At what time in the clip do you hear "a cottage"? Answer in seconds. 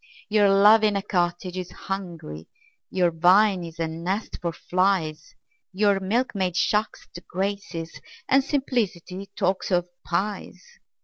0.95-1.55